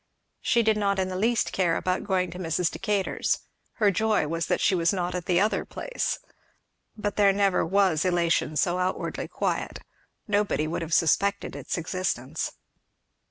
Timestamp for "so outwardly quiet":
8.57-9.77